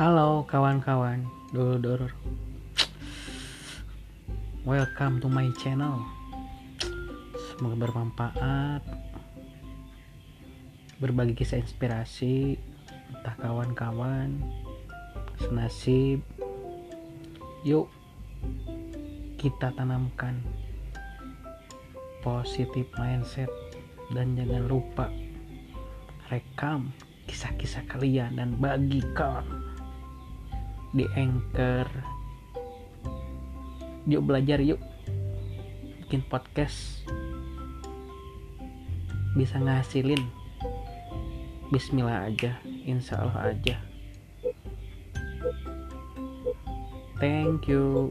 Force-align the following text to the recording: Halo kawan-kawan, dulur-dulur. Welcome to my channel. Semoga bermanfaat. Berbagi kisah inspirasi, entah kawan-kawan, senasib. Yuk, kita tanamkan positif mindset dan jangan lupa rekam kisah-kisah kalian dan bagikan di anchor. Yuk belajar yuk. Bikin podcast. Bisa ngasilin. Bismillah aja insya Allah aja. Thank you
Halo 0.00 0.48
kawan-kawan, 0.48 1.28
dulur-dulur. 1.52 2.08
Welcome 4.64 5.20
to 5.20 5.28
my 5.28 5.52
channel. 5.60 6.00
Semoga 7.36 7.84
bermanfaat. 7.84 8.80
Berbagi 11.04 11.36
kisah 11.36 11.60
inspirasi, 11.60 12.56
entah 13.12 13.36
kawan-kawan, 13.44 14.40
senasib. 15.36 16.24
Yuk, 17.68 17.92
kita 19.36 19.68
tanamkan 19.76 20.40
positif 22.24 22.88
mindset 22.96 23.52
dan 24.16 24.32
jangan 24.32 24.64
lupa 24.64 25.12
rekam 26.32 26.88
kisah-kisah 27.28 27.84
kalian 27.84 28.40
dan 28.40 28.56
bagikan 28.56 29.59
di 30.90 31.06
anchor. 31.14 31.86
Yuk 34.10 34.22
belajar 34.26 34.58
yuk. 34.58 34.80
Bikin 36.04 36.26
podcast. 36.26 37.06
Bisa 39.38 39.62
ngasilin. 39.62 40.22
Bismillah 41.70 42.26
aja 42.26 42.58
insya 42.82 43.22
Allah 43.22 43.54
aja. 43.54 43.78
Thank 47.20 47.68
you 47.68 48.10